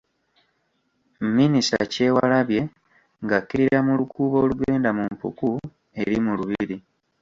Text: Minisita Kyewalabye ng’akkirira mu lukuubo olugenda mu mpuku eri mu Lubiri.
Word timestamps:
Minisita 1.37 1.83
Kyewalabye 1.91 2.61
ng’akkirira 3.23 3.79
mu 3.87 3.93
lukuubo 3.99 4.35
olugenda 4.43 4.89
mu 4.97 5.03
mpuku 5.13 5.49
eri 6.01 6.17
mu 6.25 6.31
Lubiri. 6.39 6.77